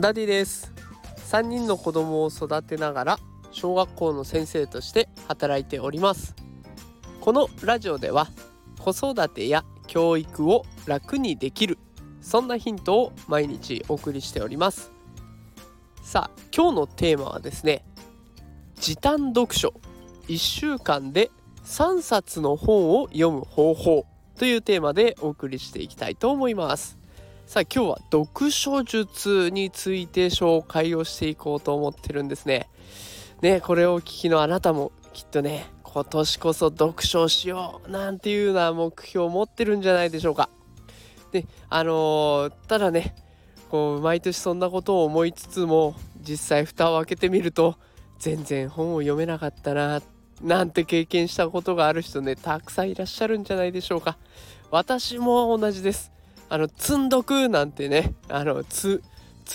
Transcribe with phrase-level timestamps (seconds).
[0.00, 0.72] ダディです。
[1.30, 3.18] 3人の子供を育てながら
[3.50, 6.36] 小学校の先生として働いております。
[7.20, 8.28] このラジオでは
[8.78, 11.78] 子育てや教育を楽にできる
[12.20, 14.92] そんなヒントを毎日お送りしております。
[16.02, 17.84] さあ今日のテーマはですね
[18.76, 19.74] 時短読書。
[20.28, 21.30] 1週間で
[21.64, 24.06] 3冊の本を読む方法
[24.38, 26.97] というテーマでお送りしていきたいと思います。
[27.48, 32.68] さあ今日は読書術について紹介をしていこうと思ってるんですね。
[33.40, 40.50] ねこれをお聞きのあなたもきっとね今年こそ読書をしようなんていうような目標を持ってるんじゃないでしょうか。
[41.32, 43.14] であのー、ただね
[43.70, 47.76] こう毎年そんなことを思いつつも実際蓋を開けてみると
[48.18, 50.02] 全然本を読めなかったな
[50.42, 54.18] なんて経験したことがある人ねたくさんいらっしゃるんじゃないでしょうか。
[54.70, 56.17] 私も同じです。
[56.50, 59.02] あの積んどくなんてねあの積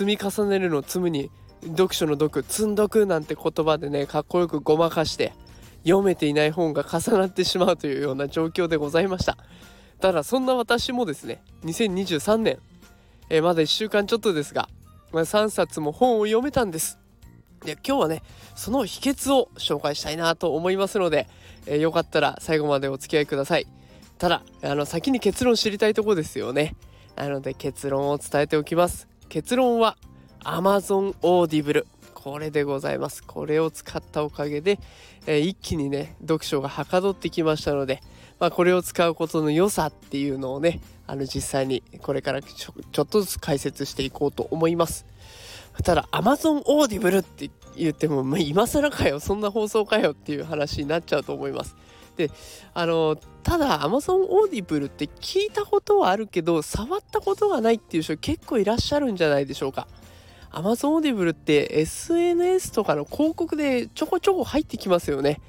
[0.02, 1.32] み重ねるの積むに
[1.62, 5.34] 読書の読積んどくなんて言葉でねかっこよくごまかして
[5.84, 9.38] 読めていない本が重なってしまうというような状況でございました。
[10.00, 12.60] ただそんな私もですね2023年、
[13.30, 14.68] えー、まだ1週間ちょっとですが、
[15.12, 17.00] まあ、3冊も本を読めたんです。
[17.64, 18.24] で今日はね
[18.56, 21.30] その秘訣を紹介したいなと思いますので、
[21.66, 23.68] えー、よかったら最後までお付き合いください。
[24.18, 26.76] ただあの先に結論知りたいとこですよね。
[27.16, 29.08] なので結論を伝えておきます。
[29.30, 29.98] 結論は
[30.44, 33.24] Amazon Audible これでございます。
[33.24, 34.80] これを使ったおかげで、
[35.26, 38.02] えー、一気にね読書がはかどってきましたので、
[38.40, 45.06] まあ、これを使うことの良さっていうのをねあの実際にこれからちょちょっとずつ解説していこうと思います。
[45.84, 49.20] ただ Amazon Audible って言っても、まあ、今更かよ。
[49.20, 51.76] そんな放送かよっていう話になっちゃうと思います。
[52.16, 52.30] で
[52.74, 59.88] あのただ Amazon Audible って聞いたことはあるけど触ったことがないっていう人結構いらっしゃるんじゃないでしょうか。
[60.52, 65.42] Amazon Audible って SNS とかの広告でちょこちょこ入ってきますよね。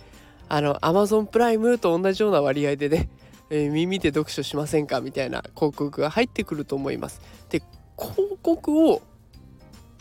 [0.48, 3.08] あの Amazon プライムと同じような割合でね、
[3.50, 7.20] えー、耳で読書しませんかみたいな広告が入ってくると思います。
[7.50, 7.62] で
[7.98, 9.02] 広告を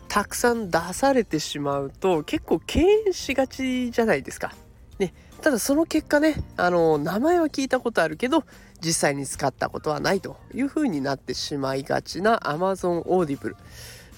[0.07, 4.53] たくさん出されてしまうと結構敬遠しがちじゃないですか。
[4.99, 8.43] ねただその結果ねあの名前は聞いたことあるけど
[8.83, 13.55] 実際に使ったことはないという風になってしまいがちな Amazon Audible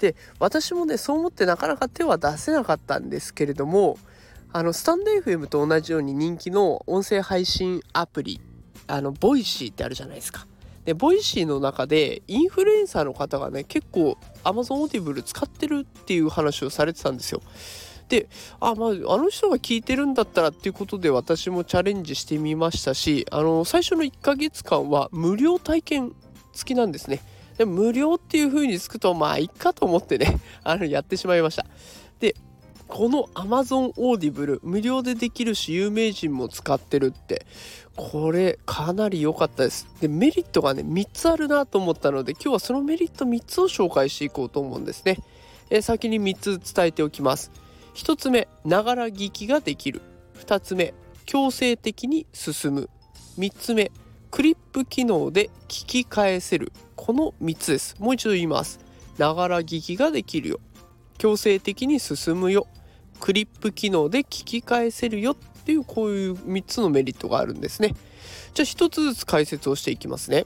[0.00, 3.98] で私もねそう思ってなかなか手は出せなかったんですけれども
[4.52, 8.40] あのスタンド FM と同じように人気の音声配信アプリ
[8.86, 10.46] あの Voicy ってあるじゃないですか。
[10.84, 17.42] で Voicy の中でインフルエンサーの方がね結構 Amazon Audible 使ってるっていう話をされてたんですよ。
[18.08, 18.28] で
[18.60, 26.12] あまああの人が聞いてるんだったらっていうことで私もチャレンジしてみましたしあの最初の1ヶ月間は無料体験
[26.52, 27.20] 付きなんですね。
[27.58, 31.66] で無料っていう風につくとまあいっかと思ってね あのやってしまいました。
[32.20, 32.34] で
[32.86, 37.44] この Amazon Audible 無料でできるし有名人も使ってるって
[37.96, 39.88] これかなり良かったです。
[40.00, 45.18] でメリットがね3つあるなと思ったので今日はそのメリット3つを紹介していこうと思うんですね。
[45.70, 47.50] え先に3つ伝えておきます。
[47.96, 50.02] 1つ目ながら聞きができる。
[50.44, 50.92] 2つ目
[51.24, 52.90] 強制的に進む。
[53.38, 53.90] 3つ目
[54.30, 56.72] クリップ機能で聞き返せる。
[56.94, 57.96] この3つです。
[57.98, 58.80] もう一度言います。
[59.16, 60.60] ながら聞きができるよ。
[61.16, 62.66] 強制的に進むよ。
[63.18, 65.32] クリップ機能で聞き返せるよ。
[65.32, 67.94] っていうこういう3つのメリットがあるんですね。
[68.52, 70.44] じゃあ1つずつ解説をしていきますね。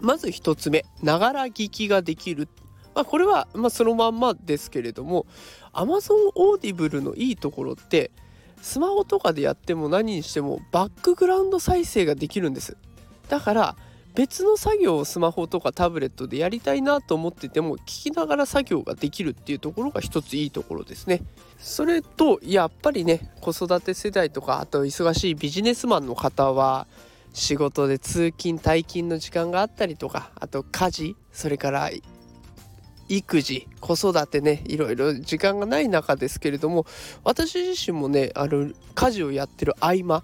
[0.00, 2.48] まず1つ目ながら聞きができる。
[2.98, 5.24] まあ、これはまそのまんまですけれども
[5.72, 8.10] Amazon Audible のいいところって
[8.60, 12.76] スマホとかでやっても何にしてもバックグラウンド再生ができるんです。
[13.28, 13.76] だから
[14.16, 21.22] 別の作業をスマホとかタブレットでやりたいなと思ってても聞きながら作業ができるっていうところが一ついいところですね。
[21.56, 26.88] それとやっぱりね子育て世代とかあと忙しいビジネスマンの方は
[27.32, 31.90] 仕事で通勤退勤の時間があったりとかあと家事それから
[33.08, 36.86] 育児子育てねいろいろ時間がない中ですけれども
[37.24, 40.22] 私自身もねあの家事をやってる合間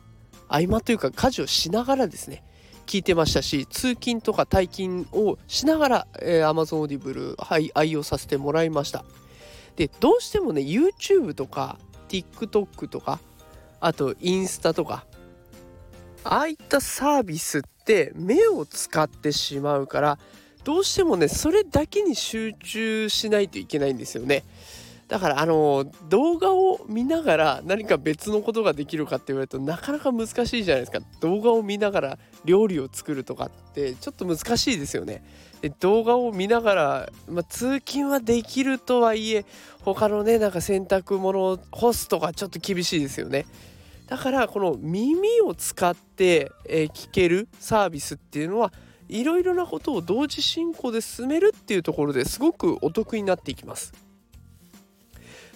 [0.48, 2.44] 合間というか家事をしながらですね
[2.86, 9.04] 聞いてましたし通勤とか退勤をしながら、えー、Amazon Audible、はい、愛用させてもらいました。
[9.76, 11.78] でどうしてもね YouTube とか
[12.08, 13.18] TikTok とか
[13.80, 15.04] あとインスタとか
[16.22, 20.18] ああいったサービスって目を使ってしまうから
[20.64, 24.42] どうしてもねそれだけに集中しないといけないんですよね。
[25.06, 31.00] だからあの動画を見ながら何か別のことができるかって言われるとなかなか難しいじゃないですか。
[31.20, 35.22] 動画を見ながら料理を作るとかってちょっと難しいですよね。
[35.60, 39.44] で動画を見ながら、まあ、通勤はできるとはいえ
[39.82, 43.46] 他のねなんか洗濯物を干すとかちょっと厳しいですよね。
[44.06, 48.70] だからこの耳を使って、聞けるサービスっていうのは
[49.14, 53.92] いろいろなことを同時進行で進めるっていうところですごくお得になっていきます。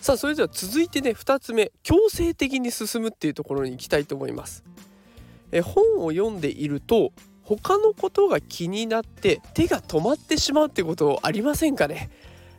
[0.01, 4.63] さあそれでは続いてね2つ目強制的に進むっていうところに行きたいと思います。
[5.51, 7.13] え本を読んでいると
[7.43, 12.11] 他のことが気になって手が止まってしまうってことありませんかね？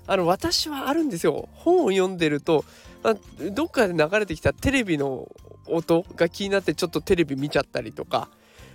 [0.06, 1.48] あの私はあるんですよ。
[1.54, 2.66] 本を読んでると、
[3.04, 3.16] あ、
[3.52, 5.30] どっかで流れてきたテレビの
[5.68, 8.30] 音が気になってちょっとテレビ見ちゃったりとか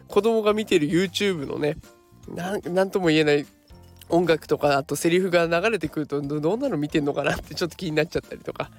[0.07, 1.77] 子供が見てる YouTube のね
[2.29, 3.47] 何とも言えない
[4.09, 8.71] 音楽とかあとセリフが流れてくるとどんなの見てんのかなってちょっと気になっちゃったりとか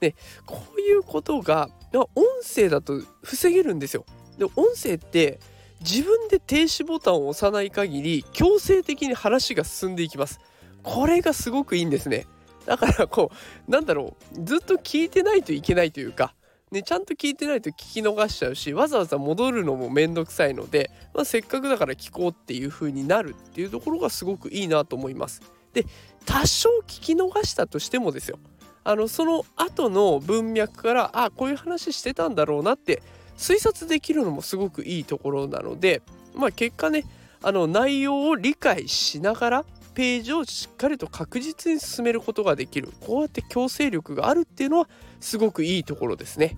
[0.00, 0.14] で
[0.44, 4.04] こういうことが音声だと防げるんですよ。
[4.38, 5.40] で音声って
[5.80, 10.40] 自分で停止ボタンを押さない限り強制的に話が進んでいきます。
[10.82, 12.26] これがすごくいいんですね。
[12.66, 13.30] だからこ
[13.68, 16.34] うなんだろうずっと聞いてないといけないというか
[16.72, 25.42] ね、ちゃんと聞いてないと聞き逃しちゃうしわざわざ戻るのもめんどくさいので、まあ、せっかくだから聞こうっていう風になるっていうところがすごくいいなと思います。
[25.74, 25.84] で
[26.24, 28.38] 多少聞き逃したとしてもですよ
[28.84, 33.02] あのその後の文脈からあこういう話してたんだろうなって
[33.36, 36.02] 推察できるのもすごくいいところなので
[36.34, 37.04] まあ結果ね
[37.42, 44.88] あの内容を理解しながらページをしっかりと確実に進めることができるこうやって強制力があるっていうのは
[45.20, 46.56] すごくいいところですね。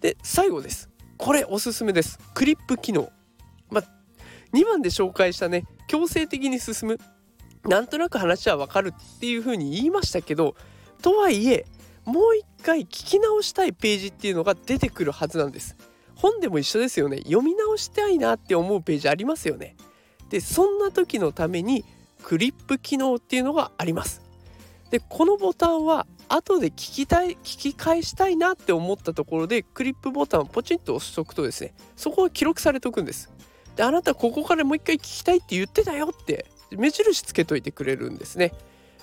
[0.00, 0.88] で最後です。
[1.18, 2.18] これおすすめです。
[2.34, 3.10] クリップ機能。
[3.70, 3.84] まあ
[4.52, 6.98] 2番で紹介したね強制的に進む。
[7.64, 10.56] なんとなく話はわかるっていうふうに言いましたけど
[11.02, 11.66] とはいえ
[12.06, 15.76] もう一回聞き直したいページっていうのが出てくるはずなんです。
[16.14, 17.18] 本でも一緒ですよね。
[17.18, 19.76] 読み直したいなって思うページありますよね。
[20.28, 21.84] でそんな時のために
[22.22, 24.22] クリップ機能っていうのがあります。
[24.90, 33.30] でこのボタンは後で聞きたい聞き返したいなって思ったところでクリップボタンをポチンと押しとくとですねそこが記録されておくんです。
[33.76, 38.52] であなたここからもう一回聞きたいって言ってたよって目印つけといてくれるんですね。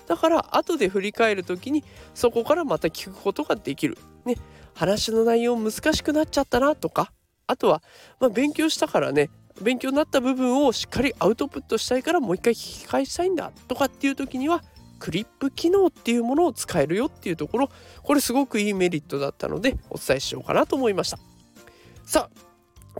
[0.07, 1.83] だから後で振り返る時に
[2.13, 3.97] そこからまた聞くことができる。
[4.25, 4.35] ね。
[4.77, 7.11] 話の内容難しくなっちゃったなとか
[7.47, 7.81] あとは、
[8.19, 9.31] まあ、勉強したからね
[9.61, 14.63] 勉強になった部分をしっかりアウトプットしたいからもう一回聞き返したいんだとかっていう時には
[14.99, 17.69] クリップ機能っていうものを使えるよっていうところ。
[18.03, 21.19] これすごくいいメリットだったのでお伝えしようかなと思いました。
[22.05, 22.41] さあ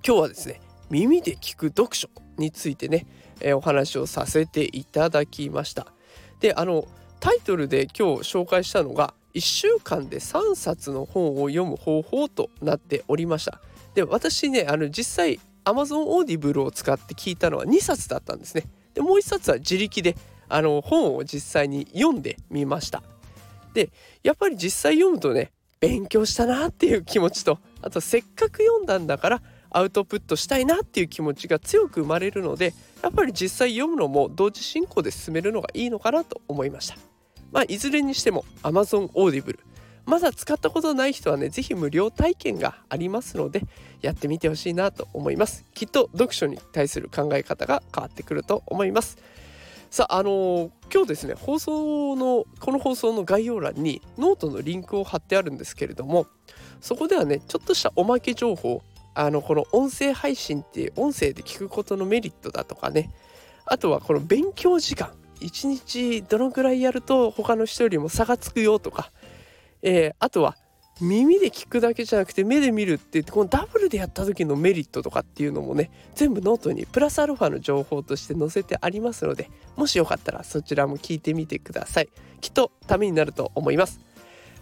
[0.05, 3.07] 今日はですね耳で聞く読書についてね、
[3.41, 5.87] えー、お話をさせていただきました。
[6.39, 6.87] であの
[7.19, 13.59] タイトルで今日紹介したのが1週間で3冊の本を読む方法となっておりました。
[13.95, 18.63] で私ねあの実際 Amazon Audible を使って聞いたのは2冊だったんですね。
[18.93, 20.15] でもう1冊は自力で
[20.47, 23.03] あの本を実際に読んでみました。
[23.73, 23.89] で
[24.23, 32.73] やっぱり実際読むとね勉強したなっていう気持ちとあとせっかく読んだんだからアウトプットしたいなっていう気持ちが強く生まれるので
[33.03, 36.95] やっぱり実際読むのも同時進行で進めるのがいいのかなと思いました。
[37.51, 39.59] まあ、いずれにしても Amazon Audible
[40.07, 43.63] まだ使ったことない人はね是非無料体験がありますので
[44.01, 45.65] やってみてほしいなと思います。
[45.73, 49.17] きっと読書に対する考え方が変わってくると思います。
[49.91, 56.27] さああのー、今日ですね放送のこの放送の概要欄にノートのリンクを貼ってあるんですけれども
[56.79, 58.81] そこではねちょっとしたおまけ情報
[59.13, 63.09] あのこの音声配信っていう音声で聞くことのメリットだとかね
[63.65, 65.11] あとはこの勉強時間
[65.41, 69.11] 1日どのぐらいやると他の人よりも差がつくよとか
[69.81, 70.57] えー、あとは
[70.99, 82.09] 耳で聞くだけじゃなくて目で見るってこのダブルでやった時のメリットとかっていうのもね全部ノートにプラスアルファの情報として載せてありますのでもしよかったらそちらも聞いてみてください。
[82.41, 83.99] きっとためになると思います。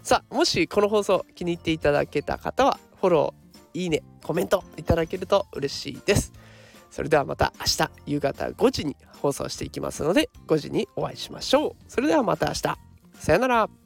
[0.04, 6.34] さあもしこの放送気に入っていただけた方はフォローいいねコメントいただけると嬉しいです。
[6.92, 11.72] それではまた明日夕方5時に放送していきますので5時にお会いしましょう。
[11.88, 12.78] それではまた明日。
[13.20, 13.85] さよなら。